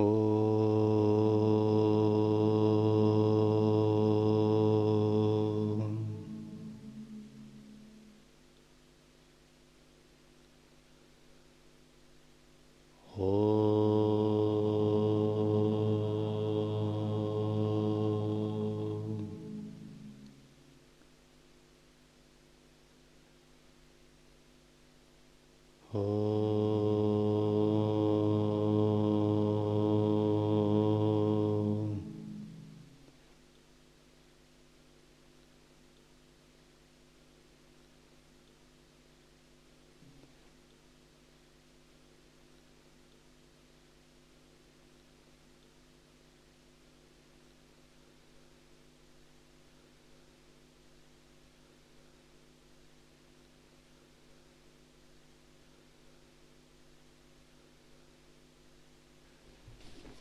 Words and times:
Oh. 0.00 0.47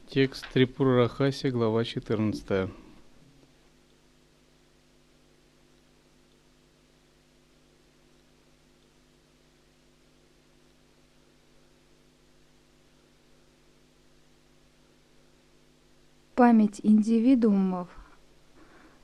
Текст 0.09 0.47
Трипура 0.53 0.95
Рахаси, 0.95 1.49
глава 1.49 1.83
14. 1.83 2.69
Память 16.35 16.79
индивидуумов, 16.83 17.89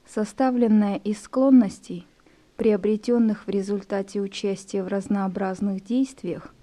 составленная 0.05 0.95
из 0.95 1.21
склонностей, 1.21 2.07
приобретенных 2.55 3.45
в 3.45 3.49
результате 3.49 4.21
участия 4.21 4.81
в 4.81 4.87
разнообразных 4.87 5.83
действиях 5.83 6.55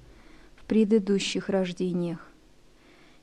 в 0.56 0.64
предыдущих 0.64 1.50
рождениях, 1.50 2.29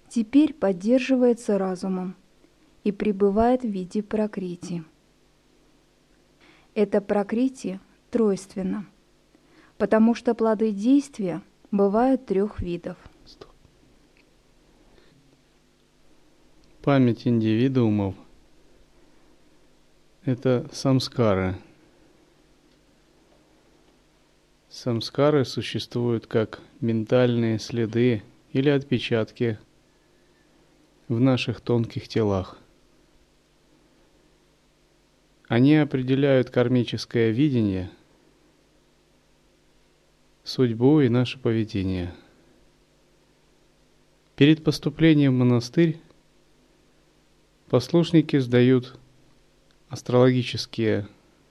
теперь 0.10 0.54
поддерживается 0.54 1.58
разумом 1.58 2.16
и 2.84 2.92
пребывает 2.92 3.64
в 3.64 3.68
виде 3.68 4.02
прокрити. 4.02 4.84
Это 6.74 7.02
прокрити 7.02 7.80
тройственно, 8.12 8.86
потому 9.78 10.16
что 10.16 10.34
плоды 10.36 10.72
действия 10.72 11.42
бывают 11.72 12.26
трех 12.26 12.62
видов. 12.62 12.98
Стоп. 13.26 13.52
Память 16.82 17.28
индивидуумов– 17.28 18.16
это 20.24 20.68
самскары. 20.72 21.56
Самскары 24.70 25.44
существуют 25.44 26.28
как 26.28 26.62
ментальные 26.80 27.60
следы 27.60 28.22
или 28.54 28.70
отпечатки 28.70 29.58
в 31.08 31.20
наших 31.20 31.62
тонких 31.62 32.08
телах. 32.08 32.58
Они 35.48 35.76
определяют 35.78 36.50
кармическое 36.50 37.32
видение, 37.32 37.90
судьбу 40.44 41.00
и 41.00 41.08
наше 41.08 41.40
поведение. 41.40 42.14
Перед 44.36 44.64
поступлением 44.64 45.36
в 45.36 45.40
монастырь 45.40 46.00
послушники 47.70 48.38
сдают 48.40 49.00
астрологические 49.90 51.08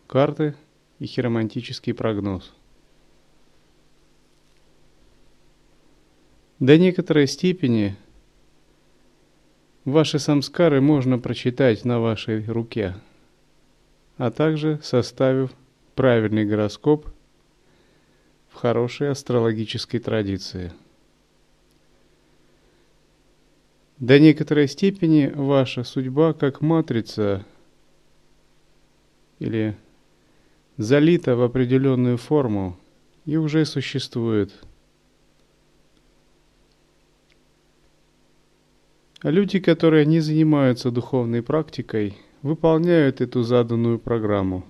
карты 0.06 0.54
и 0.98 1.06
хиромантический 1.06 1.94
прогноз. 1.94 2.52
До 6.58 6.78
некоторой 6.78 7.26
степени 7.26 7.96
ваши 9.86 10.18
самскары 10.18 10.80
можно 10.82 11.18
прочитать 11.18 11.86
на 11.86 12.00
вашей 12.00 12.44
руке, 12.44 12.96
а 14.18 14.30
также 14.30 14.78
составив 14.82 15.52
правильный 15.94 16.44
гороскоп 16.44 17.06
в 18.50 18.56
хорошей 18.56 19.10
астрологической 19.10 20.00
традиции. 20.00 20.72
До 23.98 24.18
некоторой 24.18 24.68
степени 24.68 25.32
ваша 25.34 25.84
судьба 25.84 26.34
как 26.34 26.60
матрица 26.60 27.46
или 29.38 29.74
залита 30.76 31.36
в 31.36 31.42
определенную 31.42 32.18
форму 32.18 32.76
и 33.24 33.36
уже 33.36 33.64
существует– 33.64 34.52
люди, 39.30 39.58
которые 39.58 40.06
не 40.06 40.20
занимаются 40.20 40.90
духовной 40.90 41.42
практикой, 41.42 42.16
выполняют 42.42 43.20
эту 43.20 43.42
заданную 43.42 43.98
программу. 43.98 44.64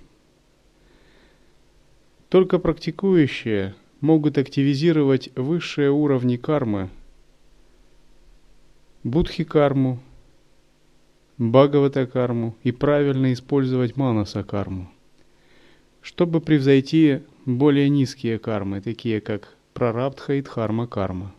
Только 2.28 2.58
практикующие 2.58 3.74
могут 4.00 4.38
активизировать 4.38 5.30
высшие 5.36 5.90
уровни 5.90 6.36
кармы, 6.36 6.90
будхи-карму, 9.04 10.00
бхагавата-карму 11.38 12.56
и 12.62 12.72
правильно 12.72 13.32
использовать 13.32 13.96
манаса-карму, 13.96 14.90
чтобы 16.02 16.40
превзойти 16.40 17.20
более 17.44 17.88
низкие 17.88 18.38
кармы, 18.38 18.80
такие 18.80 19.20
как 19.20 19.54
прарабдха 19.74 20.34
и 20.34 20.42
дхарма-карма. 20.42 21.34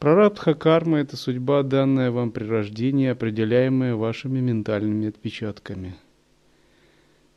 Прарабдха 0.00 0.54
карма– 0.54 0.98
это 1.00 1.18
судьба, 1.18 1.62
данная 1.62 2.10
вам 2.10 2.32
при 2.32 2.44
рождении, 2.44 3.08
определяемая 3.08 3.96
вашими 3.96 4.40
ментальными 4.40 5.08
отпечатками. 5.08 5.94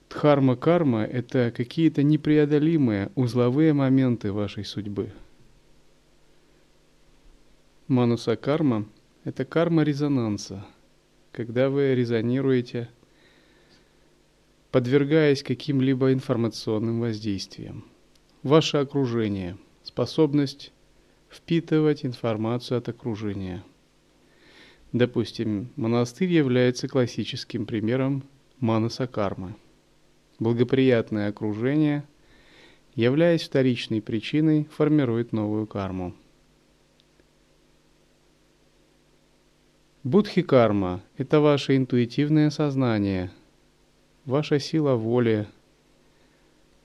Дхарма 0.10 0.56
карма– 0.56 1.04
это 1.04 1.52
какие-то 1.52 2.04
непреодолимые 2.04 3.12
узловые 3.16 3.74
моменты 3.74 4.32
вашей 4.32 4.64
судьбы. 4.64 5.12
Мануса 7.90 8.38
карма– 8.38 8.86
это 9.26 9.44
карма 9.44 9.84
резонанса, 9.84 10.66
когда 11.34 11.70
вы 11.70 11.94
резонируете, 11.94 12.90
подвергаясь 14.72 15.44
каким-либо 15.44 16.14
информационным 16.14 17.02
воздействиям. 17.02 17.84
Ваше 18.42 18.78
окружение, 18.78 19.58
способность 19.84 20.72
впитывать 21.34 22.06
информацию 22.06 22.78
от 22.78 22.90
окружения. 22.90 23.64
Допустим, 24.92 25.70
монастырь 25.76 26.32
является 26.32 26.88
классическим 26.88 27.66
примером 27.66 28.24
манаса 28.60 29.08
кармы. 29.08 29.56
Благоприятное 30.40 31.30
окружение, 31.30 32.04
являясь 32.94 33.44
вторичной 33.44 34.02
причиной, 34.02 34.66
формирует 34.66 35.32
новую 35.34 35.66
карму. 35.66 36.14
Будхи-карма– 40.04 41.02
это 41.18 41.40
ваше 41.40 41.78
интуитивное 41.78 42.50
сознание, 42.50 43.32
ваша 44.26 44.60
сила 44.60 44.96
воли, 44.96 45.48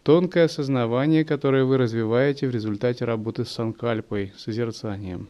Тонкое 0.08 0.46
осознавание, 0.46 1.22
которое 1.22 1.66
вы 1.66 1.76
развиваете 1.76 2.48
в 2.48 2.50
результате 2.50 3.04
работы 3.04 3.44
с 3.44 3.50
санкальпой, 3.50 4.32
созерцанием. 4.38 5.28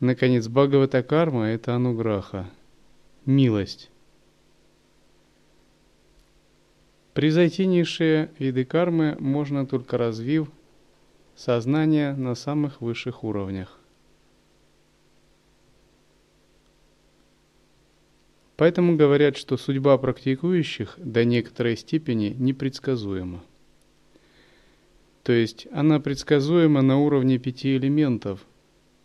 Наконец, 0.00 0.48
Бхагавата 0.48 1.02
карма– 1.02 1.44
это 1.48 1.74
ануграха, 1.74 2.48
милость. 3.26 3.90
Превзойти 7.12 7.66
низшие 7.66 8.30
виды 8.38 8.64
кармы 8.64 9.18
можно 9.20 9.66
только 9.66 9.98
развив 9.98 10.48
сознание 11.36 12.14
на 12.14 12.34
самых 12.34 12.80
высших 12.80 13.22
уровнях. 13.22 13.78
Поэтому 18.56 18.96
говорят, 18.96 19.36
что 19.36 19.56
судьба 19.56 19.98
практикующих 19.98 20.94
до 20.96 21.24
некоторой 21.24 21.76
степени 21.76 22.34
непредсказуема. 22.38 23.42
То 25.24 25.32
есть 25.32 25.66
она 25.72 25.98
предсказуема 26.00 26.82
на 26.82 26.98
уровне 26.98 27.38
пяти 27.38 27.76
элементов, 27.76 28.40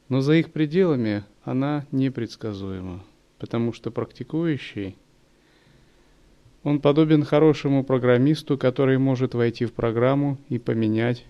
но 0.10 0.22
за 0.22 0.34
их 0.34 0.52
пределами 0.52 1.24
она 1.44 1.88
непредсказуема, 1.92 3.04
потому 3.40 3.74
что 3.74 3.90
практикующий, 3.90 4.96
он 6.64 6.82
подобен 6.82 7.24
хорошему 7.24 7.86
программисту, 7.86 8.58
который 8.58 8.98
может 8.98 9.34
войти 9.34 9.66
в 9.66 9.72
программу 9.72 10.38
и 10.50 10.60
поменять 10.60 11.26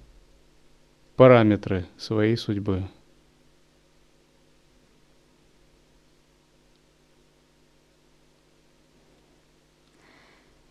параметры 1.16 1.86
своей 1.98 2.36
судьбы. 2.36 2.90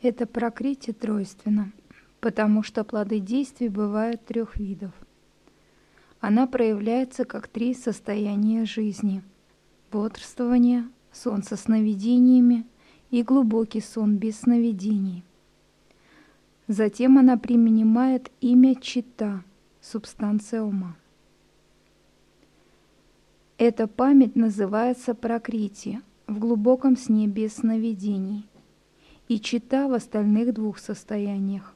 Это 0.00 0.26
прокрытие 0.26 0.94
тройственно, 0.94 1.72
потому 2.20 2.62
что 2.62 2.84
плоды 2.84 3.18
действий 3.18 3.68
бывают 3.68 4.24
трех 4.24 4.56
видов. 4.56 4.92
Она 6.20 6.46
проявляется 6.46 7.24
как 7.24 7.48
три 7.48 7.74
состояния 7.74 8.64
жизни– 8.64 9.22
бодрствование, 9.90 10.88
сон 11.10 11.42
со 11.42 11.56
сновидениями 11.56 12.64
и 13.10 13.24
глубокий 13.24 13.80
сон 13.80 14.16
без 14.18 14.40
сновидений. 14.40 15.24
Затем 16.68 17.18
она 17.18 17.36
применяет 17.36 18.30
имя 18.40 18.76
Чита, 18.76 19.42
субстанция 19.80 20.62
ума. 20.62 20.96
Эта 23.56 23.88
память 23.88 24.36
называется 24.36 25.14
прокрити 25.14 26.00
в 26.28 26.38
глубоком 26.38 26.96
сне 26.96 27.26
без 27.26 27.56
сновидений– 27.56 28.46
и 29.28 29.38
чита 29.38 29.88
в 29.88 29.92
остальных 29.92 30.54
двух 30.54 30.78
состояниях. 30.78 31.74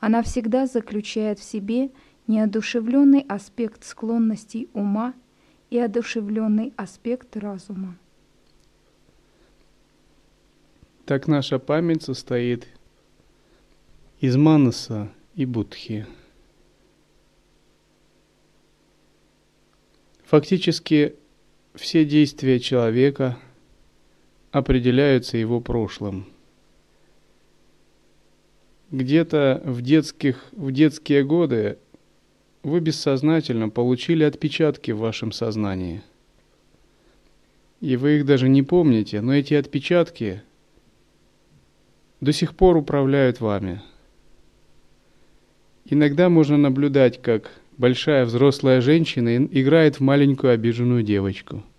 Она 0.00 0.22
всегда 0.22 0.66
заключает 0.66 1.38
в 1.38 1.44
себе 1.44 1.90
неодушевленный 2.26 3.20
аспект 3.28 3.84
склонностей 3.84 4.68
ума 4.72 5.14
и 5.70 5.78
одушевленный 5.78 6.72
аспект 6.76 7.36
разума. 7.36 7.96
Так 11.04 11.26
наша 11.26 11.58
память 11.58 12.02
состоит 12.02 12.66
из 14.20 14.36
манаса 14.36 15.10
и 15.34 15.46
будхи. 15.46 16.06
Фактически 20.24 21.14
все 21.74 22.04
действия 22.04 22.60
человека– 22.60 23.38
определяются 24.50 25.36
его 25.36 25.60
прошлым. 25.60 26.26
Где-то 28.90 29.62
в, 29.64 29.82
детских, 29.82 30.46
в 30.52 30.72
детские 30.72 31.22
годы 31.22 31.78
вы 32.62 32.80
бессознательно 32.80 33.68
получили 33.68 34.24
отпечатки 34.24 34.90
в 34.92 34.98
вашем 34.98 35.32
сознании. 35.32 36.02
И 37.80 37.96
вы 37.96 38.16
их 38.16 38.26
даже 38.26 38.48
не 38.48 38.62
помните, 38.62 39.20
но 39.20 39.34
эти 39.34 39.54
отпечатки 39.54 40.42
до 42.20 42.32
сих 42.32 42.56
пор 42.56 42.76
управляют 42.76 43.40
вами. 43.40 43.82
Иногда 45.84 46.28
можно 46.28 46.56
наблюдать, 46.56 47.22
как 47.22 47.50
большая 47.76 48.24
взрослая 48.24 48.80
женщина 48.80 49.36
играет 49.36 49.96
в 49.96 50.00
маленькую 50.00 50.52
обиженную 50.54 51.02
девочку– 51.02 51.62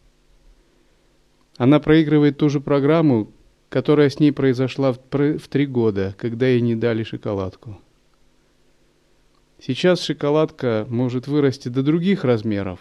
она 1.59 1.81
проигрывает 1.81 2.37
ту 2.37 2.47
же 2.47 2.61
программу, 2.61 3.33
которая 3.67 4.09
с 4.09 4.17
ней 4.17 4.31
произошла 4.31 4.93
в, 4.93 4.97
три 5.49 5.65
года, 5.65 6.15
когда 6.17 6.47
ей 6.47 6.61
не 6.61 6.73
дали 6.73 7.03
шоколадку. 7.03 7.77
Сейчас 9.59 10.01
шоколадка 10.01 10.87
может 10.89 11.27
вырасти 11.27 11.67
до 11.67 11.83
других 11.83 12.23
размеров, 12.23 12.79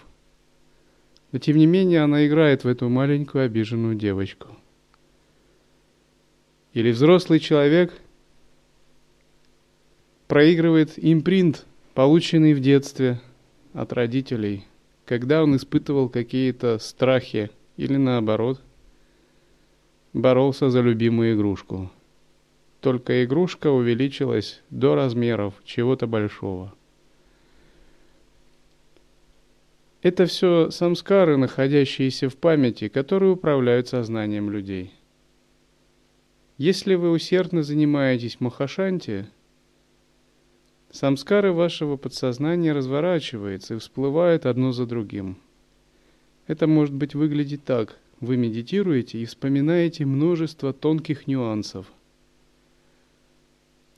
но 1.33 1.41
тем 1.41 1.57
не 1.57 1.67
менее 1.67 2.03
она 2.03 2.25
играет 2.25 2.63
в 2.63 2.69
эту 2.69 2.89
маленькую 2.89 3.47
обиженную 3.47 3.97
девочку. 3.97 4.51
Или 6.73 6.93
взрослый 6.93 7.41
человек 7.41 7.93
проигрывает 10.29 10.93
импринт, 10.97 11.67
полученный 11.95 12.55
в 12.55 12.61
детстве 12.61 13.21
от 13.73 13.93
родителей, 13.93 14.67
когда 15.05 15.43
он 15.43 15.57
испытывал 15.57 16.09
какие-то 16.09 16.79
страхи 16.79 17.51
или 17.77 17.97
наоборот– 17.97 18.63
боролся 20.13 20.71
за 20.71 20.81
любимую 20.81 21.35
игрушку. 21.35 21.91
Только 22.81 23.25
игрушка 23.25 23.71
увеличилась 23.71 24.63
до 24.71 24.95
размеров 24.95 25.55
чего-то 25.65 26.07
большого. 26.07 26.75
Это 30.01 30.27
все 30.27 30.71
самскары, 30.71 31.37
находящиеся 31.37 32.29
в 32.29 32.37
памяти, 32.37 32.89
которые 32.89 33.33
управляют 33.33 33.89
сознанием 33.89 34.49
людей. 34.49 34.93
Если 36.57 36.95
вы 36.95 37.11
усердно 37.11 37.65
занимаетесь 37.65 38.41
махашанти, 38.41 39.27
самскары 40.91 41.53
вашего 41.53 41.97
подсознания 41.97 42.73
разворачиваются 42.73 43.75
и 43.75 43.79
всплывают 43.79 44.47
одно 44.47 44.71
за 44.71 44.87
другим. 44.87 45.37
Это 46.47 46.67
может 46.67 46.95
быть 46.95 47.15
выглядеть 47.15 47.65
так– 47.65 47.99
вы 48.21 48.37
медитируете 48.37 49.19
и 49.19 49.25
вспоминаете 49.25 50.05
множество 50.05 50.73
тонких 50.73 51.27
нюансов, 51.27 51.87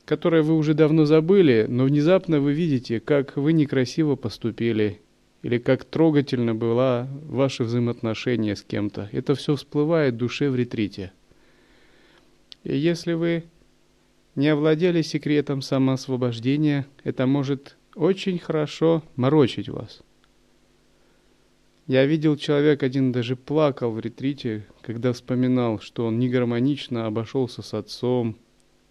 которые 0.05 0.43
вы 0.43 0.55
уже 0.55 0.73
давно 0.73 1.05
забыли, 1.05 1.65
но 1.67 1.85
внезапно 1.85 2.39
вы 2.39 2.53
видите, 2.53 2.99
как 2.99 3.37
вы 3.37 3.53
некрасиво 3.53 4.15
поступили 4.15 5.01
или 5.41 5.57
как 5.57 5.85
трогательно 5.85 6.53
была 6.53 7.07
ваше 7.23 7.63
взаимоотношение 7.63 8.55
с 8.55 8.61
кем-то. 8.61 9.09
Это 9.11 9.33
все 9.33 9.55
всплывает 9.55 10.13
в 10.13 10.17
душе 10.17 10.49
в 10.49 10.55
ретрите. 10.55 11.11
И 12.63 12.77
если 12.77 13.13
вы 13.13 13.45
не 14.35 14.49
овладели 14.49 15.01
секретом 15.01 15.61
самоосвобождения, 15.61 16.85
это 17.03 17.25
может 17.25 17.75
очень 17.95 18.37
хорошо 18.37 19.03
морочить 19.15 19.67
вас– 19.67 20.01
я 21.87 22.05
видел, 22.05 22.37
человек 22.37 22.83
один 22.83 23.11
даже 23.11 23.35
плакал 23.35 23.91
в 23.91 23.99
ретрите, 23.99 24.65
когда 24.81 25.13
вспоминал, 25.13 25.79
что 25.79 26.05
он 26.05 26.19
негармонично 26.19 27.05
обошелся 27.05 27.61
с 27.61 27.73
отцом. 27.73 28.37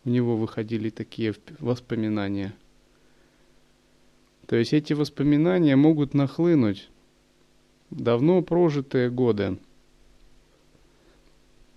У 0.05 0.11
него 0.11 0.37
выходили 0.37 0.91
такие 0.91 1.35
воспоминания. 1.61 2.55
То 4.47 4.57
есть 4.57 4.73
эти 4.73 4.93
воспоминания 4.93 5.76
могут 5.76 6.14
нахлынуть 6.14 6.91
давно 7.91 8.43
прожитые 8.43 9.11
годы. 9.11 9.59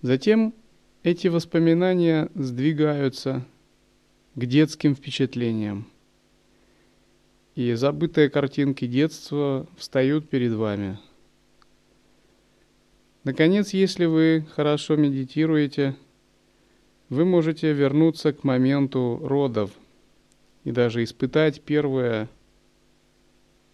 Затем 0.02 0.52
эти 1.04 1.28
воспоминания 1.28 2.28
сдвигаются 2.34 3.46
к 4.34 4.44
детским 4.44 4.94
впечатлениям. 4.94 5.86
И 7.54 7.72
забытые 7.72 8.28
картинки 8.30 8.86
детства 8.86 9.66
встают 9.78 10.28
перед 10.28 10.52
вами– 10.52 10.98
Наконец, 13.24 13.72
если 13.72 14.04
вы 14.04 14.44
хорошо 14.54 14.96
медитируете, 14.96 15.96
вы 17.08 17.24
можете 17.24 17.72
вернуться 17.72 18.34
к 18.34 18.44
моменту 18.44 19.18
родов 19.22 19.70
и 20.64 20.72
даже 20.72 21.02
испытать 21.02 21.62
первое 21.62 22.28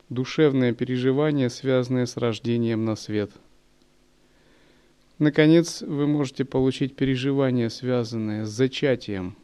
душевное 0.08 0.72
переживание, 0.72 1.50
связанное 1.50 2.06
с 2.06 2.16
рождением 2.16 2.84
на 2.84 2.94
свет. 2.94 3.32
Наконец, 5.18 5.82
вы 5.82 6.06
можете 6.06 6.44
получить 6.44 6.94
переживание, 6.94 7.70
связанное 7.70 8.44
с 8.44 8.50
зачатием. 8.50 9.36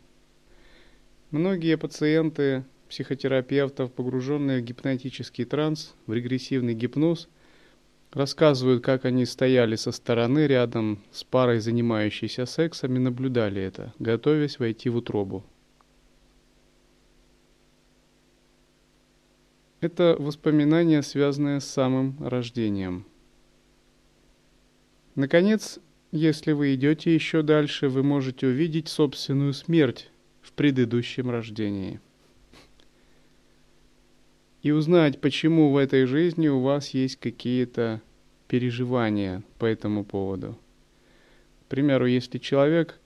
Многие 1.33 1.77
пациенты 1.77 2.65
психотерапевтов, 2.89 3.93
погруженные 3.93 4.61
в 4.61 4.65
гипнотический 4.65 5.45
транс, 5.45 5.97
в 6.07 6.13
регрессивный 6.13 6.75
гипноз– 6.75 7.29
Рассказывают, 8.17 8.83
как 8.83 9.05
они 9.05 9.27
стояли 9.27 9.77
со 9.77 9.93
стороны 9.93 10.47
рядом 10.47 11.03
с 11.13 11.23
парой, 11.23 11.61
занимающейся 11.61 12.47
сексом, 12.47 12.97
и 12.97 12.99
наблюдали 12.99 13.61
это, 13.61 13.93
готовясь 13.99 14.59
войти 14.59 14.89
в 14.89 14.97
утробу. 14.97 15.45
Это 19.83 20.17
воспоминания, 20.19 21.03
связанные 21.03 21.61
с 21.61 21.67
самым 21.67 22.17
рождением. 22.27 23.05
Наконец, 25.15 25.79
если 26.11 26.53
вы 26.53 26.75
идете 26.75 27.15
еще 27.15 27.43
дальше, 27.43 27.91
вы 27.91 28.03
можете 28.03 28.47
увидеть 28.47 28.89
собственную 28.89 29.53
смерть 29.53 30.11
в 30.41 30.55
предыдущем 30.55 31.29
рождении 31.29 32.01
и 34.67 34.73
узнать, 34.73 35.21
почему 35.21 35.71
в 35.71 35.77
этой 35.77 36.07
жизни 36.07 36.49
у 36.49 36.61
вас 36.61 36.89
есть 36.91 37.21
какие-то 37.21 38.03
переживания 38.49 39.45
по 39.61 39.65
этому 39.65 40.05
поводу. 40.05 40.59
К 41.63 41.69
примеру, 41.69 42.07
если 42.07 42.39
человек 42.39 42.99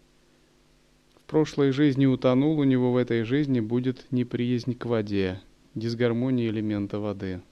в 1.17 1.21
прошлой 1.31 1.73
жизни 1.73 2.07
утонул, 2.07 2.59
у 2.59 2.65
него 2.65 2.93
в 2.93 2.97
этой 2.97 3.25
жизни 3.25 3.61
будет 3.61 4.07
неприязнь 4.11 4.75
к 4.75 4.87
воде, 4.87 5.39
дисгармония 5.75 6.49
элемента 6.49 6.99
воды. 6.99 7.43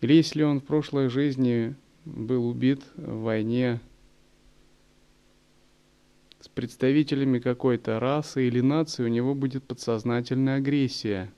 Или 0.00 0.14
если 0.14 0.42
он 0.42 0.60
в 0.60 0.64
прошлой 0.64 1.10
жизни 1.10 1.74
был 2.06 2.48
убит 2.48 2.80
в 2.96 3.24
войне 3.24 3.78
с 6.40 6.48
представителями 6.48 7.40
какой-то 7.40 8.00
расы 8.00 8.48
или 8.48 8.62
нации, 8.62 9.04
у 9.04 9.08
него 9.08 9.34
будет 9.34 9.64
подсознательная 9.64 10.56
агрессия 10.56 11.30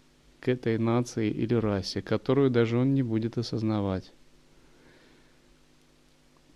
к 0.42 0.48
этой 0.48 0.76
нации 0.76 1.30
или 1.30 1.54
расе, 1.54 2.02
которую 2.02 2.50
даже 2.50 2.76
он 2.76 2.94
не 2.94 3.04
будет 3.04 3.38
осознавать. 3.38 4.12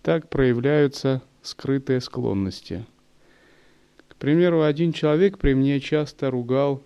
Так 0.03 0.29
проявляются 0.29 1.21
скрытые 1.41 2.01
склонности. 2.01 2.85
К 4.09 4.15
примеру, 4.17 4.63
один 4.63 4.91
человек 4.91 5.37
при 5.37 5.53
мне 5.53 5.79
часто 5.79 6.29
ругал 6.29 6.83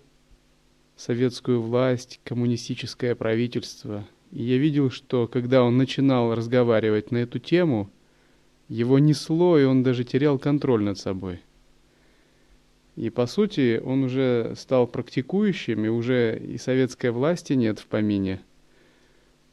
советскую 0.96 1.60
власть, 1.60 2.20
коммунистическое 2.22 3.16
правительство. 3.16 4.06
И 4.30 4.44
я 4.44 4.58
видел, 4.58 4.90
что 4.90 5.26
когда 5.26 5.64
он 5.64 5.76
начинал 5.76 6.36
разговаривать 6.36 7.10
на 7.10 7.18
эту 7.18 7.40
тему, 7.40 7.90
его 8.68 9.00
несло, 9.00 9.58
и 9.58 9.64
он 9.64 9.82
даже 9.82 10.04
терял 10.04 10.38
контроль 10.38 10.84
над 10.84 10.98
собой– 10.98 11.40
и 12.96 13.08
по 13.08 13.26
сути 13.26 13.80
он 13.82 14.04
уже 14.04 14.54
стал 14.56 14.86
практикующим, 14.86 15.84
и 15.84 15.88
уже 15.88 16.38
и 16.38 16.58
советской 16.58 17.10
власти 17.10 17.54
нет 17.54 17.78
в 17.78 17.86
помине. 17.86 18.40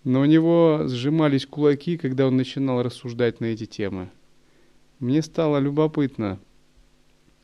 Но 0.04 0.22
у 0.22 0.26
него 0.26 0.84
сжимались 0.88 1.46
кулаки, 1.46 1.98
когда 1.98 2.28
он 2.28 2.38
начинал 2.38 2.84
рассуждать 2.84 3.40
на 3.40 3.46
эти 3.46 3.66
темы. 3.66 4.10
Мне 5.00 5.22
стало 5.22 5.58
любопытно. 5.60 6.40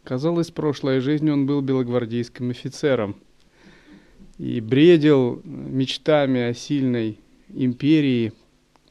Казалось, 0.03 0.51
в 0.51 0.53
прошлой 0.53 0.99
жизни 0.99 1.29
он 1.29 1.45
был 1.45 1.61
белогвардейским 1.61 2.49
офицером 2.49 3.15
и 4.37 4.59
бредил 4.59 5.41
мечтами 5.45 6.41
о 6.41 6.53
сильной 6.53 7.19
империи, 7.49 8.33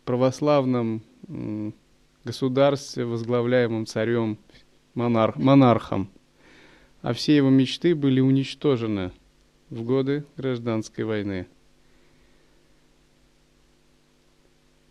православном 0.05 1.03
государстве, 2.25 3.05
возглавляемом 3.05 3.87
царем, 3.87 4.39
монарх, 4.95 5.37
монархом 5.37 6.09
а 7.05 7.13
все 7.13 7.37
его 7.37 7.51
мечты 7.51 7.95
были 7.95 8.21
уничтожены 8.21 9.13
в 9.69 9.83
годы 9.83 10.25
гражданской 10.39 11.05
войны. 11.05 11.47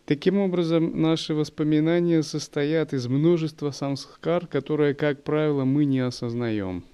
Таким 0.06 0.38
образом, 0.38 1.02
наши 1.02 1.34
воспоминания 1.34 2.22
состоят 2.22 2.92
из 2.92 3.08
множества 3.08 3.72
самскар, 3.72 4.46
которые, 4.46 4.94
как 4.94 5.24
правило, 5.24 5.64
мы 5.64 5.86
не 5.86 5.98
осознаем. 5.98 6.84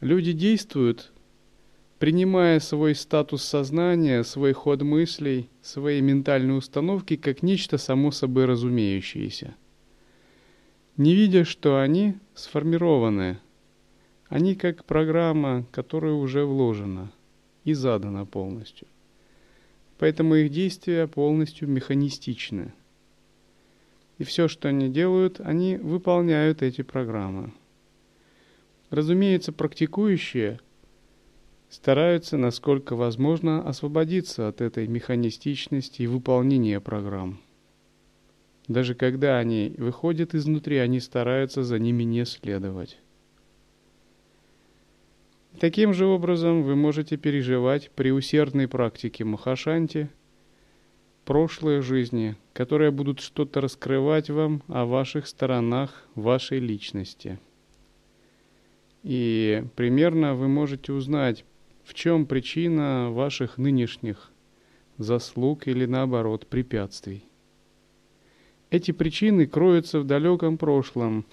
Люди 0.00 0.32
действуют, 0.32 1.12
принимая 1.98 2.58
свой 2.60 2.94
статус 2.94 3.42
сознания, 3.42 4.24
свой 4.24 4.54
ход 4.54 4.80
мыслей, 4.80 5.50
свои 5.60 6.00
ментальные 6.00 6.56
установки 6.56 7.16
как 7.16 7.42
нечто 7.42 7.76
само 7.76 8.10
собой 8.10 8.46
разумеющееся, 8.46 9.54
не 10.96 11.14
видя, 11.14 11.44
что 11.44 11.78
они 11.78 12.14
сформированы– 12.34 13.38
они 14.32 14.54
как 14.54 14.86
программа, 14.86 15.66
которая 15.72 16.14
уже 16.14 16.46
вложена 16.46 17.12
и 17.64 17.74
задана 17.74 18.24
полностью. 18.24 18.88
Поэтому 19.98 20.36
их 20.36 20.50
действия 20.50 21.06
полностью 21.06 21.68
механистичны. 21.68 22.72
И 24.16 24.24
все, 24.24 24.48
что 24.48 24.70
они 24.70 24.88
делают, 24.88 25.38
они 25.40 25.76
выполняют 25.76 26.62
эти 26.62 26.80
программы. 26.80 27.52
Разумеется, 28.88 29.52
практикующие 29.52 30.60
стараются, 31.68 32.38
насколько 32.38 32.96
возможно, 32.96 33.62
освободиться 33.68 34.48
от 34.48 34.62
этой 34.62 34.86
механистичности 34.86 36.00
и 36.00 36.06
выполнения 36.06 36.80
программ. 36.80 37.38
Даже 38.66 38.94
когда 38.94 39.36
они 39.36 39.74
выходят 39.76 40.34
изнутри, 40.34 40.78
они 40.78 41.00
стараются 41.00 41.62
за 41.62 41.78
ними 41.78 42.04
не 42.04 42.24
следовать. 42.24 43.01
Таким 45.58 45.94
же 45.94 46.06
образом 46.06 46.62
вы 46.62 46.74
можете 46.76 47.16
переживать 47.16 47.90
при 47.94 48.10
усердной 48.10 48.68
практике 48.68 49.24
Махашанти 49.24 50.08
прошлые 51.24 51.82
жизни, 51.82 52.36
которые 52.52 52.90
будут 52.90 53.20
что-то 53.20 53.60
раскрывать 53.60 54.28
вам 54.28 54.62
о 54.66 54.84
ваших 54.84 55.26
сторонах 55.26 56.08
вашей 56.14 56.58
личности. 56.58 57.38
И 59.02 59.64
примерно 59.76 60.34
вы 60.34 60.48
можете 60.48 60.92
узнать, 60.92 61.44
в 61.84 61.94
чем 61.94 62.26
причина 62.26 63.10
ваших 63.10 63.58
нынешних 63.58 64.30
заслуг 64.98 65.66
или 65.66 65.86
наоборот 65.86 66.46
препятствий. 66.46 67.24
Эти 68.70 68.90
причины 68.92 69.46
кроются 69.46 70.00
в 70.00 70.06
далеком 70.06 70.56
прошлом, 70.56 71.26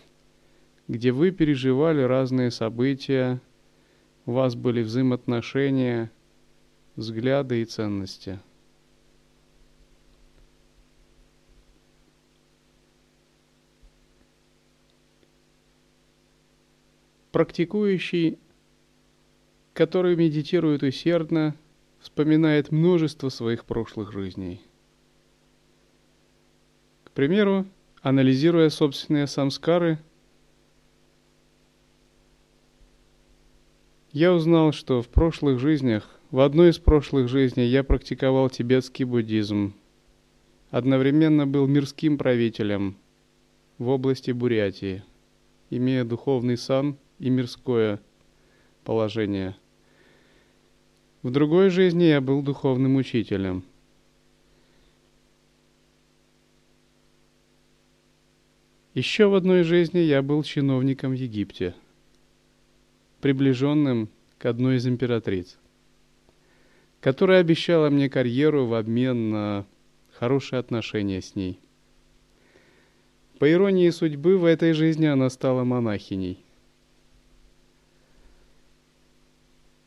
где 0.87 1.11
вы 1.11 1.31
переживали 1.31 2.01
разные 2.01 2.51
события, 2.51 3.39
у 4.29 4.31
вас 4.31 4.53
были 4.53 4.83
взаимоотношения, 4.83 6.11
взгляды 6.95 7.63
и 7.63 7.65
ценности. 7.65 8.39
Практикующий, 17.31 18.37
который 19.73 20.15
медитирует 20.15 20.83
усердно, 20.83 21.55
вспоминает 21.99 22.71
множество 22.71 23.29
своих 23.29 23.65
прошлых 23.65 24.11
жизней. 24.11 24.61
К 27.03 27.09
примеру, 27.13 27.65
анализируя 28.03 28.69
собственные 28.69 29.25
самскары– 29.25 29.97
Я 34.11 34.33
узнал, 34.33 34.71
что 34.71 35.03
в 35.03 35.07
прошлых 35.07 35.59
жизнях, 35.59 36.19
в 36.31 36.39
одной 36.39 36.71
из 36.71 36.79
прошлых 36.79 37.29
жизней 37.29 37.67
я 37.67 37.83
практиковал 37.83 38.49
тибетский 38.49 39.05
буддизм. 39.05 39.75
Одновременно 40.71 41.45
был 41.45 41.67
мирским 41.67 42.17
правителем 42.17 42.97
в 43.77 43.87
области 43.89 44.31
Бурятии, 44.31 45.03
имея 45.69 46.05
духовный 46.05 46.57
сан 46.57 46.97
и 47.19 47.29
мирское 47.29 47.99
положение. 48.83 49.55
В 51.21 51.29
другой 51.29 51.69
жизни 51.69 52.05
я 52.05 52.19
был 52.19 52.41
духовным 52.41 52.95
учителем. 52.95 53.63
Еще 58.95 59.27
в 59.27 59.35
одной 59.35 59.61
жизни 59.61 59.99
я 59.99 60.23
был 60.23 60.41
чиновником 60.41 61.11
в 61.11 61.15
Египте– 61.15 61.75
приближенным 63.21 64.09
к 64.37 64.45
одной 64.45 64.77
из 64.77 64.87
императриц, 64.87 65.57
которая 67.01 67.41
обещала 67.41 67.89
мне 67.89 68.09
карьеру 68.09 68.65
в 68.65 68.73
обмен 68.73 69.29
на 69.29 69.65
хорошие 70.11 70.59
отношения 70.59 71.21
с 71.21 71.35
ней. 71.35 71.59
По 73.39 73.49
иронии 73.49 73.89
судьбы, 73.89 74.37
в 74.37 74.45
этой 74.45 74.73
жизни 74.73 75.05
она 75.05 75.29
стала 75.29 75.63
монахиней. 75.63 76.39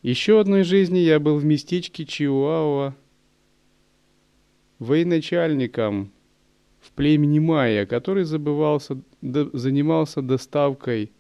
Еще 0.02 0.40
одной 0.40 0.64
жизни 0.64 0.98
я 0.98 1.20
был 1.20 1.36
в 1.36 1.44
местечке 1.44 2.04
Чиуауа 2.04 2.96
военачальником 4.78 6.10
в 6.80 6.90
племени 6.90 7.38
Майя, 7.38 7.86
который 7.86 8.24
забывался, 8.24 9.00
занимался 9.20 10.20
доставкой 10.22 11.12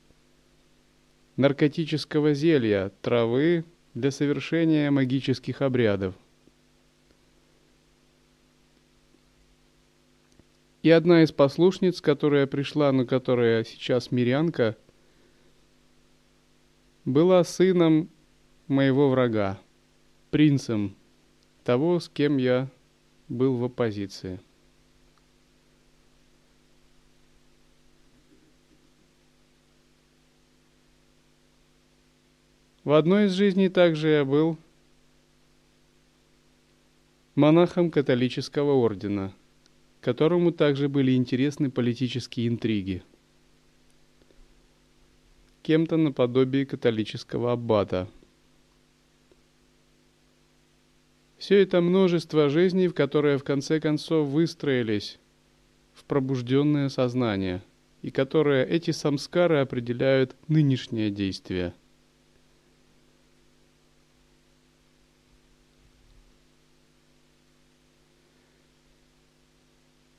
наркотического 1.42 2.34
зелья, 2.34 2.92
травы 3.02 3.64
для 3.94 4.12
совершения 4.12 4.92
магических 4.92 5.60
обрядов. 5.60 6.14
И 10.84 10.90
одна 10.90 11.24
из 11.24 11.32
послушниц, 11.32 12.00
которая 12.00 12.46
пришла, 12.46 12.92
но 12.92 13.06
которая 13.06 13.64
сейчас 13.64 14.12
мирянка, 14.12 14.76
была 17.04 17.42
сыном 17.42 18.08
моего 18.68 19.10
врага, 19.10 19.60
принцем 20.30 20.94
того, 21.64 21.98
с 21.98 22.08
кем 22.08 22.36
я 22.36 22.68
был 23.28 23.56
в 23.56 23.64
оппозиции. 23.64 24.38
В 32.84 32.94
одной 32.94 33.26
из 33.26 33.32
жизней 33.32 33.68
также 33.68 34.08
я 34.08 34.24
был 34.24 34.58
монахом 37.36 37.92
католического 37.92 38.72
ордена, 38.72 39.32
которому 40.00 40.50
также 40.50 40.88
были 40.88 41.14
интересны 41.14 41.70
политические 41.70 42.48
интриги. 42.48 43.04
кем-то 45.62 45.96
наподобие 45.96 46.66
католического 46.66 47.52
аббата. 47.52 48.08
Все 51.38 51.62
это 51.62 51.80
множество 51.80 52.48
жизней, 52.48 52.88
в 52.88 52.94
которые 52.94 53.38
в 53.38 53.44
конце 53.44 53.78
концов 53.78 54.26
выстроились 54.26 55.20
в 55.94 56.04
пробужденное 56.04 56.88
сознание, 56.88 57.62
и 58.00 58.10
которые 58.10 58.66
эти 58.66 58.90
самскары 58.90 59.58
определяют 59.58 60.34
нынешнее 60.48 61.12
действие– 61.12 61.74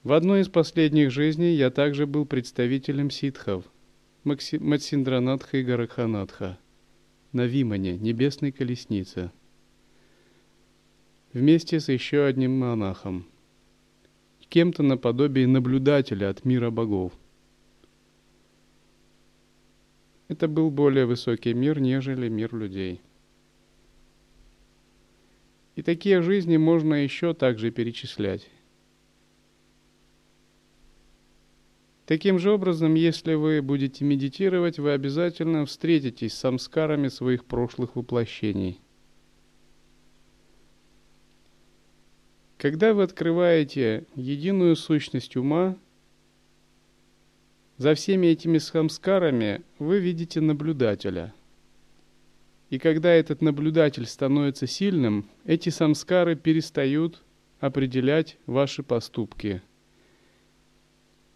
В 0.04 0.12
одной 0.12 0.42
из 0.42 0.50
последних 0.50 1.12
жизней 1.12 1.56
я 1.56 1.72
также 1.72 2.06
был 2.06 2.26
представителем 2.26 3.10
ситхов, 3.10 3.64
Матсиндранатха 4.26 5.58
и 5.58 5.64
Гараханатха, 5.64 6.60
на 7.32 7.46
Вимане, 7.46 7.98
небесной 7.98 8.52
колеснице, 8.52 9.32
вместе 11.32 11.80
с 11.80 11.88
еще 11.88 12.26
одним 12.26 12.60
монахом, 12.60 13.26
кем-то 14.50 14.84
наподобие 14.84 15.48
наблюдателя 15.48 16.32
от 16.32 16.44
мира 16.44 16.70
богов. 16.70 17.14
Это 20.28 20.50
был 20.50 20.70
более 20.70 21.06
высокий 21.06 21.54
мир, 21.54 21.80
нежели 21.80 22.28
мир 22.28 22.54
людей. 22.54 23.00
И 25.78 25.82
такие 25.82 26.22
жизни 26.22 26.58
можно 26.58 26.96
еще 26.96 27.34
также 27.34 27.72
перечислять. 27.72 28.50
Таким 32.06 32.38
же 32.38 32.52
образом, 32.52 32.96
если 32.96 33.34
вы 33.34 33.62
будете 33.62 34.04
медитировать, 34.04 34.78
вы 34.78 34.92
обязательно 34.92 35.66
встретитесь 35.66 36.34
с 36.34 36.40
самскарами 36.40 37.08
своих 37.08 37.46
прошлых 37.46 37.96
воплощений. 37.96 38.82
Когда 42.58 42.94
вы 42.94 43.04
открываете 43.04 44.06
единую 44.16 44.76
сущность 44.76 45.38
ума, 45.38 45.78
за 47.78 47.96
всеми 47.96 48.28
этими 48.28 48.58
самскарами 48.58 49.62
вы 49.80 50.00
видите 50.00 50.42
наблюдателя. 50.42 51.34
И 52.70 52.80
когда 52.80 53.12
этот 53.12 53.42
наблюдатель 53.42 54.08
становится 54.08 54.68
сильным, 54.68 55.30
эти 55.46 55.70
самскары 55.70 56.36
перестают 56.36 57.22
определять 57.60 58.38
ваши 58.46 58.84
поступки– 58.84 59.62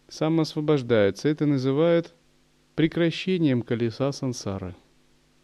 самоосвобождается. 0.08 1.28
Это 1.28 1.46
называют 1.46 2.14
прекращением 2.74 3.62
колеса 3.62 4.10
сансары. 4.12 4.74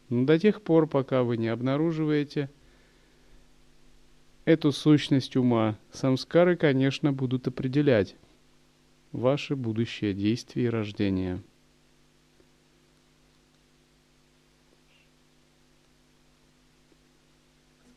Но 0.09 0.25
до 0.25 0.39
тех 0.39 0.63
пор, 0.63 0.87
пока 0.87 1.23
вы 1.23 1.37
не 1.37 1.49
обнаруживаете 1.49 2.51
эту 4.45 4.73
сущность 4.73 5.37
ума, 5.37 5.79
самскары, 5.93 6.57
конечно, 6.57 7.13
будут 7.13 7.47
определять 7.47 8.17
ваши 9.13 9.57
будущие 9.57 10.13
действия 10.13 10.65
и 10.65 10.69
рождения. 10.69 11.43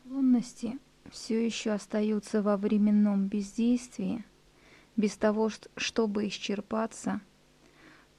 Склонности 0.04 0.78
все 1.10 1.44
еще 1.44 1.72
остаются 1.72 2.42
во 2.42 2.56
временном 2.56 3.28
бездействии– 3.28 4.24
без 4.98 5.16
того, 5.16 5.48
чтобы 5.76 6.26
исчерпаться, 6.26 7.20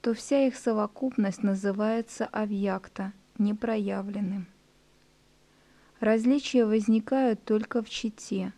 то 0.02 0.14
вся 0.14 0.48
их 0.48 0.56
совокупность 0.56 1.44
называется 1.44 2.26
авьякта, 2.26 3.12
непроявленным. 3.38 4.48
Различия 6.00 6.66
возникают 6.66 7.44
только 7.44 7.84
в 7.84 7.90
чите, 7.90 8.54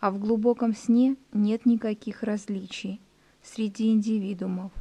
а 0.00 0.10
в 0.10 0.18
глубоком 0.18 0.74
сне 0.74 1.16
нет 1.32 1.66
никаких 1.66 2.24
различий 2.24 3.00
среди 3.44 3.92
индивидуумов. 3.92 4.72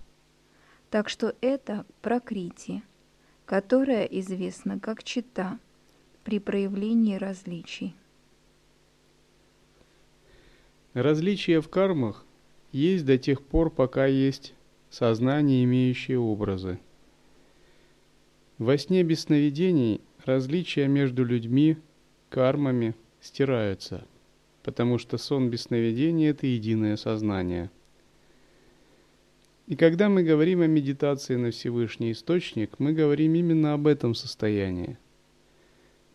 Так 0.89 1.07
что 1.07 1.35
это 1.41 1.85
прокрити, 2.01 2.81
которая 3.45 4.05
известна 4.05 4.79
как 4.79 5.03
чита 5.03 5.59
при 6.23 6.39
проявлении 6.39 7.17
различий. 7.17 7.95
Различия 10.95 11.61
в 11.61 11.69
кармах 11.69 12.24
есть 12.75 13.05
до 13.05 13.17
тех 13.17 13.41
пор, 13.41 13.69
пока 13.69 14.05
есть 14.05 14.53
сознание, 14.89 15.63
имеющее 15.63 16.19
образы. 16.19 16.77
Во 18.57 18.77
сне 18.77 19.01
без 19.03 19.21
сновидений 19.21 20.01
различия 20.25 20.87
между 20.87 21.23
людьми, 21.23 21.77
кармами 22.29 22.93
стираются, 23.21 24.05
потому 24.61 24.97
что 24.97 25.17
сон 25.17 25.49
без 25.49 25.63
сновидений– 25.63 26.27
это 26.29 26.47
единое 26.47 26.97
сознание. 26.97 27.71
И 29.67 29.77
когда 29.77 30.09
мы 30.09 30.23
говорим 30.23 30.59
о 30.59 30.67
медитации 30.67 31.35
на 31.37 31.51
Всевышний 31.51 32.11
Источник, 32.11 32.77
мы 32.77 32.91
говорим 32.91 33.35
именно 33.35 33.73
об 33.73 33.87
этом 33.87 34.13
состоянии. 34.13 34.97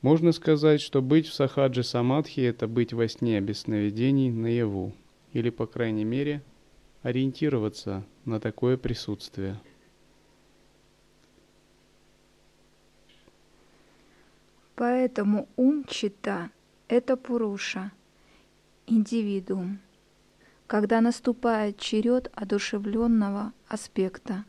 Можно 0.03 0.33
сказать, 0.33 0.83
что 0.83 1.01
быть 1.01 1.27
в 1.27 1.33
сахаджи 1.33 1.83
самадхи– 1.83 2.41
это 2.43 2.69
быть 2.69 2.93
во 2.93 3.09
сне 3.09 3.41
без 3.41 3.61
сновидений 3.61 4.31
наяву, 4.31 4.93
или, 5.33 5.49
по 5.49 5.67
крайней 5.67 6.05
мере, 6.05 6.43
ориентироваться 7.03 8.05
на 8.25 8.41
такое 8.41 8.77
присутствие. 8.77 9.61
Поэтому 14.75 15.49
ум 15.57 15.85
чита– 15.85 16.51
это 16.89 17.17
пуруша, 17.17 17.93
индивидуум. 18.87 19.79
Когда 20.67 21.01
наступает 21.01 21.79
черед 21.79 22.31
одушевленного 22.35 23.53
аспекта, 23.69 24.45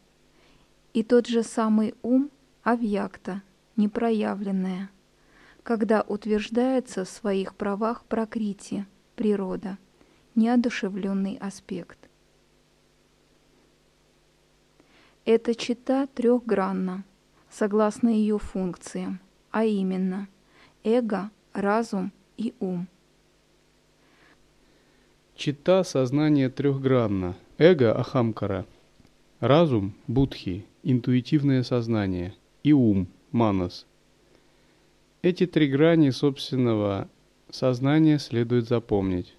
и 0.93 1.03
тот 1.03 1.27
же 1.27 1.43
самый 1.43 1.95
ум– 2.01 2.29
авьякта, 2.63 3.41
непроявленная, 3.75 4.89
когда 5.63 6.01
утверждается 6.01 7.05
в 7.05 7.09
своих 7.09 7.55
правах 7.55 8.05
прокрити, 8.05 8.85
природа, 9.15 9.77
неодушевленный 10.35 11.37
аспект. 11.37 12.00
Эта 15.33 15.55
чита 15.55 16.07
трехгранна, 16.07 17.05
согласно 17.49 18.09
ее 18.09 18.37
функциям, 18.37 19.21
а 19.49 19.63
именно 19.63 20.27
эго, 20.83 21.31
разум 21.53 22.11
и 22.35 22.53
ум. 22.59 22.89
Чита 25.37 25.85
сознания 25.85 26.49
трехгранна. 26.49 27.37
Эго– 27.57 27.93
ахамкара. 27.97 28.65
Разум– 29.39 29.93
будхи, 30.07 30.65
интуитивное 30.83 31.63
сознание. 31.63 32.35
И 32.63 32.73
ум– 32.73 33.07
манас. 33.31 33.85
Эти 35.21 35.47
три 35.47 35.69
грани 35.69 36.09
собственного 36.09 37.07
сознания 37.49 38.19
следует 38.19 38.67
запомнить. 38.67 39.33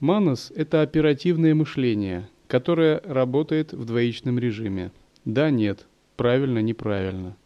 Манас– 0.00 0.50
это 0.56 0.82
оперативное 0.82 1.54
мышление– 1.54 2.28
которая 2.48 3.00
работает 3.00 3.72
в 3.72 3.84
двоичном 3.84 4.38
режиме. 4.38 4.92
Да, 5.24 5.50
нет, 5.50 5.86
правильно, 6.16 6.58
неправильно. 6.58 7.36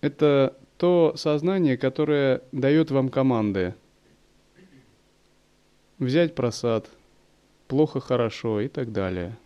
Это 0.00 0.56
то 0.78 1.14
сознание, 1.16 1.76
которое 1.76 2.42
дает 2.52 2.90
вам 2.90 3.08
команды. 3.08 3.74
Взять 5.98 6.34
просад, 6.34 6.90
плохо, 7.68 8.00
хорошо 8.00 8.60
и 8.60 8.68
так 8.68 8.92
далее. 8.92 9.36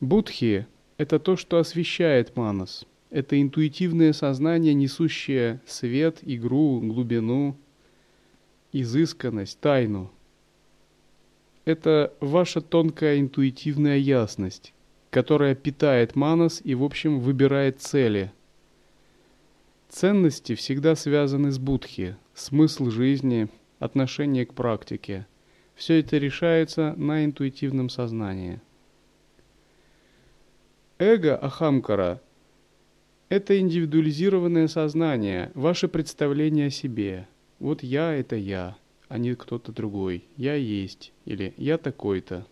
Будхи– 0.00 0.66
это 0.96 1.20
то, 1.20 1.36
что 1.36 1.58
освещает 1.58 2.36
манас. 2.36 2.84
Это 3.10 3.40
интуитивное 3.40 4.12
сознание, 4.12 4.74
несущее 4.74 5.60
свет, 5.66 6.18
игру, 6.22 6.80
глубину, 6.80 7.56
изысканность, 8.72 9.60
тайну– 9.60 10.10
это 11.64 12.12
ваша 12.20 12.60
тонкая 12.60 13.20
интуитивная 13.20 13.98
ясность, 13.98 14.72
которая 15.10 15.54
питает 15.54 16.16
манас 16.16 16.60
и, 16.64 16.74
в 16.74 16.82
общем, 16.82 17.20
выбирает 17.20 17.80
цели. 17.80 18.32
Ценности 19.88 20.54
всегда 20.54 20.96
связаны 20.96 21.50
с 21.52 21.58
будхи, 21.58 22.16
смысл 22.34 22.90
жизни, 22.90 23.48
отношение 23.78 24.46
к 24.46 24.54
практике. 24.54 25.26
Все 25.74 26.00
это 26.00 26.18
решается 26.18 26.94
на 26.96 27.24
интуитивном 27.24 27.88
сознании. 27.90 28.60
Эго 30.98 31.36
Ахамкара– 31.36 32.20
это 33.28 33.58
индивидуализированное 33.58 34.68
сознание, 34.68 35.50
ваше 35.54 35.88
представление 35.88 36.68
о 36.68 36.70
себе. 36.70 37.26
Вот 37.58 37.82
я– 37.82 38.12
это 38.14 38.36
я– 38.36 38.76
а 39.12 39.18
не 39.18 39.34
кто-то 39.34 39.72
другой. 39.72 40.24
Я 40.38 40.54
есть 40.54 41.12
или 41.26 41.52
я 41.58 41.76
такой-то. 41.76 42.46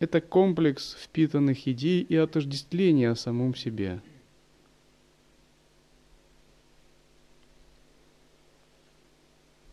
Это 0.00 0.20
комплекс 0.20 0.96
впитанных 1.00 1.68
идей 1.68 2.02
и 2.02 2.16
отождествления 2.16 3.12
о 3.12 3.14
самом 3.14 3.54
себе. 3.54 4.02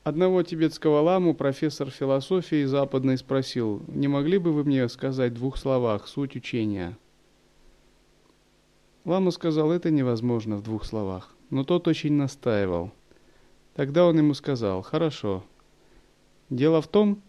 Одного 0.03 0.43
тибетского 0.43 0.99
ламу 0.99 1.33
профессор 1.33 1.89
философии 1.89 2.65
западной 2.65 3.17
спросил, 3.17 3.83
не 3.87 4.07
могли 4.07 4.37
бы 4.37 4.53
вы 4.53 4.63
мне 4.63 4.87
сказать 4.87 5.31
в 5.31 5.35
двух 5.35 5.57
словах 5.57 6.07
суть 6.07 6.35
учения? 6.35 6.95
Лама 9.03 9.31
сказал, 9.31 9.71
это 9.71 9.89
невозможно 9.89 10.57
в 10.57 10.61
двух 10.61 10.85
словах, 10.85 11.35
но 11.49 11.63
тот 11.63 11.87
очень 11.87 12.13
настаивал. 12.13 12.91
Тогда 13.73 14.05
он 14.05 14.17
ему 14.17 14.33
сказал, 14.33 14.81
хорошо, 14.81 15.43
дело 16.49 16.81
в 16.81 16.87
том, 16.87 17.21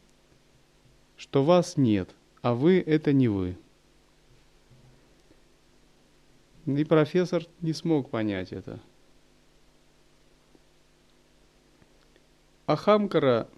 что 1.17 1.45
вас 1.45 1.77
нет, 1.77 2.15
а 2.41 2.55
вы– 2.55 2.81
это 2.87 3.13
не 3.13 3.29
вы. 3.29 3.57
И 6.67 6.85
профессор 6.85 7.45
не 7.61 7.73
смог 7.73 8.11
понять 8.11 8.53
это. 8.53 8.81
Ахамкара 12.67 13.49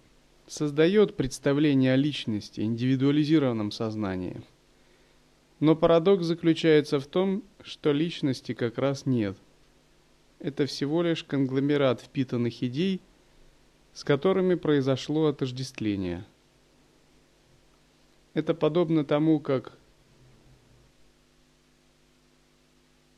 создает 0.47 1.15
представление 1.15 1.93
о 1.93 1.95
личности, 1.95 2.61
индивидуализированном 2.61 3.71
сознании. 3.71 4.41
Но 5.59 5.75
парадокс 5.75 6.25
заключается 6.25 6.99
в 6.99 7.05
том, 7.07 7.43
что 7.63 7.91
личности 7.93 8.53
как 8.53 8.77
раз 8.77 9.05
нет. 9.05 9.37
Это 10.45 10.67
всего 10.67 11.01
лишь 11.01 11.23
конгломерат 11.23 12.01
впитанных 12.01 12.61
идей, 12.61 13.01
с 13.93 14.03
которыми 14.03 14.53
произошло 14.55 15.25
отождествление– 15.27 16.25
это 18.35 18.53
подобно 18.53 19.05
тому, 19.05 19.39
как 19.39 19.77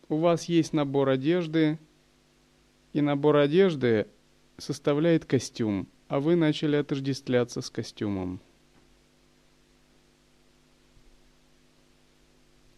у 0.09 0.17
вас 0.17 0.45
есть 0.45 0.73
набор 0.73 1.09
одежды, 1.09 1.79
и 2.93 3.01
набор 3.01 3.37
одежды 3.37 4.07
составляет 4.59 5.25
костюм, 5.25 5.87
а 6.07 6.19
вы 6.19 6.35
начали 6.35 6.75
отождествляться 6.75 7.61
с 7.61 7.71
костюмом. 7.71 8.39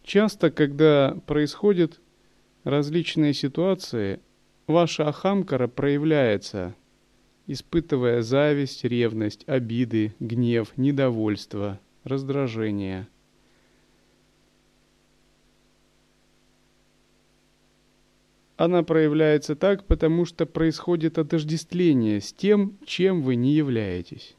Часто, 0.02 0.50
когда 0.50 1.18
происходят 1.26 2.00
различные 2.64 3.34
ситуации, 3.34 4.18
ваша 4.70 5.08
ахамкара 5.08 5.68
проявляется, 5.68 6.74
испытывая 7.46 8.22
зависть, 8.22 8.84
ревность, 8.84 9.44
обиды, 9.48 10.14
гнев, 10.20 10.72
недовольство– 10.76 11.80
раздражение. 12.04 13.08
Она 18.56 18.82
проявляется 18.82 19.56
так, 19.56 19.86
потому 19.86 20.26
что 20.26 20.44
происходит 20.44 21.16
отождествление 21.16 22.20
с 22.20 22.32
тем, 22.32 22.78
чем 22.84 23.22
вы 23.22 23.36
не 23.36 23.54
являетесь. 23.54 24.36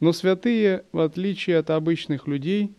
Но 0.00 0.12
святые, 0.12 0.84
в 0.90 0.98
отличие 0.98 1.56
от 1.58 1.70
обычных 1.70 2.26
людей, 2.26 2.74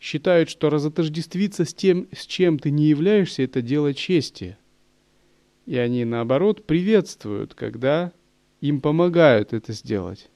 считают, 0.00 0.48
что 0.48 0.70
разотождествиться 0.70 1.64
с 1.64 1.74
тем, 1.74 2.08
с 2.12 2.26
чем 2.26 2.58
ты 2.58 2.70
не 2.70 2.86
являешься, 2.86 3.42
это 3.42 3.62
дело 3.62 3.94
чести. 3.94 4.56
И 5.66 5.76
они, 5.76 6.04
наоборот, 6.04 6.64
приветствуют, 6.64 7.54
когда 7.54 8.12
им 8.60 8.80
помогают 8.80 9.52
это 9.52 9.72
сделать. 9.72 10.30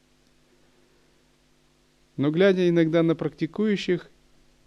Но 2.16 2.30
глядя 2.30 2.68
иногда 2.68 3.02
на 3.02 3.14
практикующих, 3.14 4.10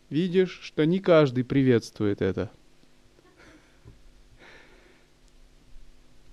видишь, 0.09 0.59
что 0.63 0.85
не 0.85 0.99
каждый 0.99 1.43
приветствует 1.43 2.21
это. 2.21 2.51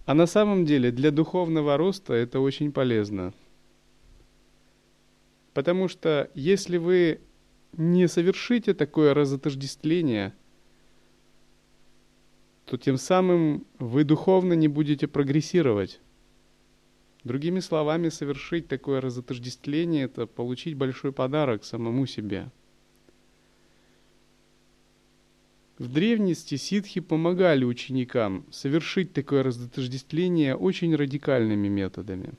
А 0.04 0.14
на 0.14 0.26
самом 0.26 0.64
деле 0.64 0.90
для 0.90 1.10
духовного 1.10 1.76
роста 1.76 2.14
это 2.14 2.40
очень 2.40 2.72
полезно. 2.72 3.32
Потому 5.54 5.88
что 5.88 6.30
если 6.34 6.76
вы 6.76 7.20
не 7.76 8.08
совершите 8.08 8.74
такое 8.74 9.14
разотождествление, 9.14 10.34
то 12.66 12.76
тем 12.76 12.96
самым 12.96 13.66
вы 13.78 14.04
духовно 14.04 14.52
не 14.54 14.68
будете 14.68 15.08
прогрессировать. 15.08 16.00
Другими 17.24 17.60
словами, 17.60 18.08
совершить 18.08 18.68
такое 18.68 19.00
разотождествление– 19.00 20.04
это 20.06 20.26
получить 20.26 20.74
большой 20.74 21.12
подарок 21.12 21.64
самому 21.64 22.06
себе. 22.06 22.50
В 25.78 25.92
древности 25.92 26.56
ситхи 26.56 27.00
помогали 27.00 27.64
ученикам 27.64 28.44
совершить 28.50 29.12
такое 29.12 29.42
разотождествление 29.42 30.54
очень 30.56 30.94
радикальными 30.94 31.68
методами. 31.68 32.34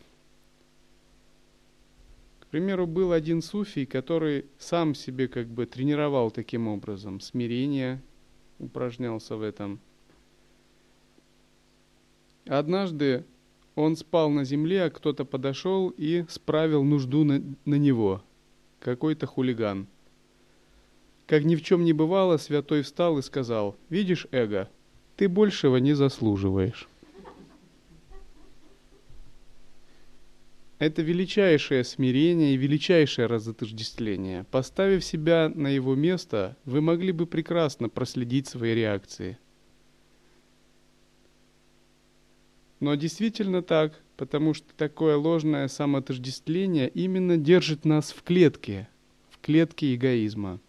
Примеру, 2.53 2.85
был 2.85 3.13
один 3.13 3.41
суфий, 3.41 3.87
который 3.87 4.45
сам 4.59 4.93
себе 4.93 5.27
как 5.27 5.47
бы 5.47 5.65
тренировал 5.65 6.29
таким 6.29 6.67
образом 6.67 7.19
смирение, 7.19 7.99
упражнялся 8.59 9.35
в 9.35 9.41
этом. 9.41 9.79
Однажды 12.45 13.25
он 13.73 13.95
спал 13.95 14.29
на 14.29 14.43
земле, 14.43 14.83
а 14.83 14.91
кто-то 14.91 15.25
подошел 15.25 15.91
и 15.97 16.25
справил 16.29 16.83
нужду 16.83 17.23
на, 17.23 17.41
на 17.65 17.73
него. 17.73 18.23
Какой-то 18.81 19.25
хулиган. 19.25 19.87
Как 21.25 21.45
ни 21.45 21.55
в 21.55 21.63
чем 21.63 21.83
не 21.83 21.93
бывало, 21.93 22.37
святой 22.37 22.83
встал 22.83 23.17
и 23.17 23.23
сказал, 23.23 23.75
«Видишь, 23.89 24.27
эго, 24.29 24.69
ты 25.15 25.27
большего 25.27 25.77
не 25.77 25.93
заслуживаешь». 25.93 26.87
Это 30.83 31.01
величайшее 31.01 31.85
смирение 31.85 32.55
и 32.55 32.57
величайшее 32.57 33.27
разотождествление. 33.27 34.43
Поставив 34.51 35.05
себя 35.05 35.47
на 35.47 35.69
его 35.69 35.95
место, 35.95 36.57
вы 36.65 36.81
могли 36.81 37.13
бы 37.13 37.25
прекрасно 37.25 37.87
проследить 37.87 38.49
свои 38.49 38.75
реакции. 38.75 39.37
Но 42.81 42.95
действительно 42.95 43.61
так, 43.61 43.97
потому 44.17 44.53
что 44.53 44.73
такое 44.75 45.15
ложное 45.15 45.69
самоотождествление 45.69 46.89
именно 46.89 47.37
держит 47.37 47.85
нас 47.85 48.11
в 48.11 48.21
клетке, 48.21 48.89
в 49.29 49.39
клетке 49.39 49.95
эгоизма. 49.95 50.59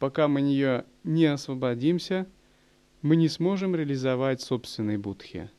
Пока 0.00 0.26
мы 0.26 0.40
нее 0.40 0.86
не 1.04 1.26
освободимся, 1.26 2.26
мы 3.00 3.14
не 3.14 3.28
сможем 3.28 3.76
реализовать 3.76 4.40
собственной 4.40 4.96
будхи. 4.96 5.50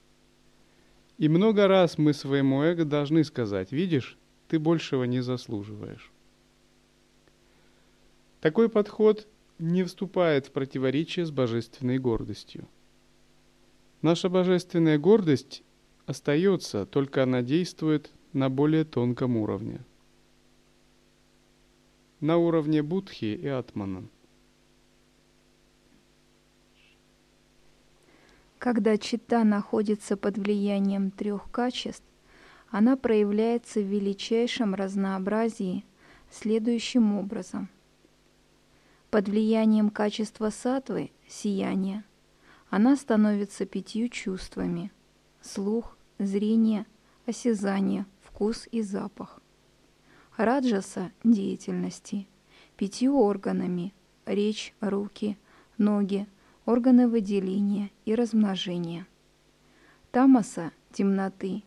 И 1.18 1.30
много 1.30 1.68
раз 1.68 1.98
мы 1.98 2.14
своему 2.14 2.62
эго 2.62 2.84
должны 2.84 3.24
сказать, 3.24 3.72
видишь, 3.72 4.18
ты 4.48 4.60
большего 4.60 5.06
не 5.06 5.22
заслуживаешь. 5.22 6.12
Такой 8.42 8.70
подход 8.70 9.28
не 9.58 9.84
вступает 9.84 10.48
в 10.48 10.52
противоречие 10.52 11.26
с 11.26 11.32
божественной 11.32 11.98
гордостью. 11.98 12.68
Наша 14.02 14.30
божественная 14.30 15.00
гордость 15.00 15.64
остается, 16.06 16.86
только 16.86 17.24
она 17.24 17.42
действует 17.42 18.12
на 18.34 18.50
более 18.50 18.84
тонком 18.84 19.38
уровне. 19.38 19.80
На 22.20 22.38
уровне 22.38 22.84
Будхи 22.84 23.26
и 23.26 23.48
Атмана. 23.48 24.08
Когда 28.66 28.98
чита 28.98 29.44
находится 29.44 30.18
под 30.18 30.40
влиянием 30.40 31.12
трех 31.12 31.52
качеств, 31.52 32.04
она 32.72 32.98
проявляется 32.98 33.80
в 33.80 33.84
величайшем 33.84 34.74
разнообразии 34.74 35.86
следующим 36.32 37.16
образом. 37.16 37.70
Под 39.12 39.30
влиянием 39.30 39.92
качества 39.92 40.50
сатвы– 40.50 41.12
сияния– 41.28 42.04
она 42.72 42.96
становится 42.96 43.68
пятью 43.68 44.10
чувствами– 44.10 44.92
слух, 45.42 45.96
зрение, 46.18 46.88
осязание, 47.28 48.08
вкус 48.24 48.68
и 48.72 48.82
запах. 48.82 49.44
Раджаса– 50.38 51.12
деятельности, 51.24 52.28
пятью 52.78 53.16
органами– 53.20 53.94
речь, 54.26 54.74
руки, 54.80 55.38
ноги, 55.78 56.26
органы 56.66 57.08
выделения 57.08 57.92
и 58.06 58.16
размножения. 58.16 59.08
Тамаса– 60.12 60.72
темноты, 60.92 61.64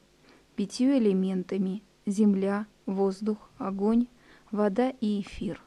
пятью 0.57 0.97
элементами– 0.97 1.83
земля, 2.07 2.67
воздух, 2.87 3.51
огонь, 3.59 4.07
вода 4.51 4.91
и 5.01 5.21
эфир. 5.21 5.63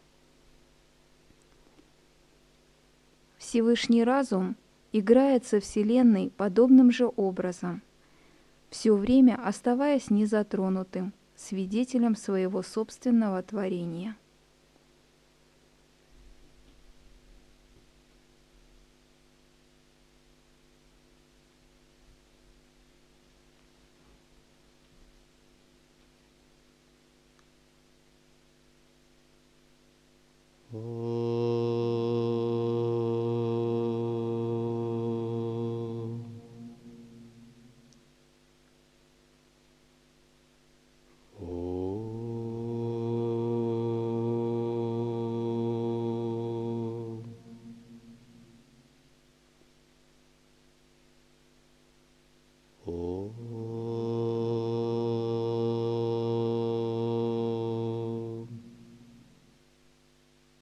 Всевышний 3.37 4.03
разум 4.03 4.55
играет 4.91 5.45
со 5.45 5.59
Вселенной 5.59 6.31
подобным 6.35 6.91
же 6.91 7.11
образом, 7.15 7.81
все 8.69 8.93
время 8.93 9.39
оставаясь 9.43 10.09
незатронутым, 10.09 11.13
свидетелем 11.35 12.15
своего 12.15 12.61
собственного 12.61 13.41
творения. 13.41 14.15